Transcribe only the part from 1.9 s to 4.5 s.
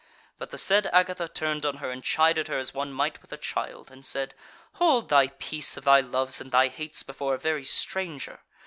and chided her, as one might with a child, and said: